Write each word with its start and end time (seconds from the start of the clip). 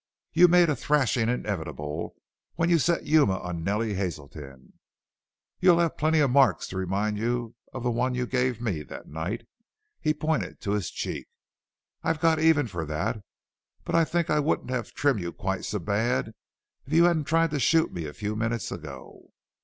You 0.33 0.47
made 0.47 0.67
a 0.67 0.75
thrashing 0.75 1.29
inevitable 1.29 2.15
when 2.55 2.71
you 2.71 2.79
set 2.79 3.05
Yuma 3.05 3.37
on 3.39 3.63
Nellie 3.63 3.93
Hazelton. 3.93 4.79
You'll 5.59 5.77
have 5.77 5.95
plenty 5.95 6.19
of 6.21 6.31
marks 6.31 6.67
to 6.69 6.77
remind 6.77 7.19
you 7.19 7.53
of 7.71 7.83
the 7.83 7.91
one 7.91 8.15
you 8.15 8.25
gave 8.25 8.59
me 8.59 8.81
that 8.81 9.07
night." 9.07 9.47
He 9.99 10.15
pointed 10.15 10.59
to 10.61 10.71
his 10.71 10.89
cheek. 10.89 11.27
"I've 12.01 12.19
got 12.19 12.39
even 12.39 12.65
for 12.65 12.83
that. 12.87 13.21
But 13.83 13.93
I 13.93 14.03
think 14.03 14.31
I 14.31 14.39
wouldn't 14.39 14.71
have 14.71 14.91
trimmed 14.95 15.19
you 15.21 15.31
quite 15.31 15.65
so 15.65 15.77
bad 15.77 16.33
if 16.87 16.93
you 16.93 17.03
hadn't 17.03 17.25
tried 17.25 17.51
to 17.51 17.59
shoot 17.59 17.93
me 17.93 18.05
a 18.07 18.13
few 18.13 18.35
minutes 18.35 18.71
ago." 18.71 19.29